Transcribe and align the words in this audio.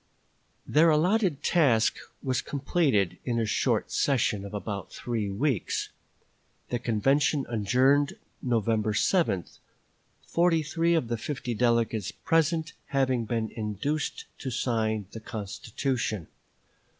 "Their 0.75 0.89
allotted 0.89 1.43
task 1.43 1.97
was 2.23 2.41
completed 2.41 3.19
in 3.23 3.39
a 3.39 3.45
short 3.45 3.91
session 3.91 4.43
of 4.43 4.51
about 4.51 4.91
three 4.91 5.29
weeks; 5.29 5.89
the 6.69 6.79
convention 6.79 7.45
adjourned 7.47 8.13
November 8.41 8.95
7, 8.95 9.45
forty 10.25 10.63
three 10.63 10.95
of 10.95 11.07
the 11.07 11.17
fifty 11.19 11.53
delegates 11.53 12.11
present 12.11 12.73
having 12.87 13.25
been 13.25 13.51
induced 13.51 14.25
to 14.39 14.49
sign 14.49 15.05
the 15.11 15.19
constitution. 15.19 16.25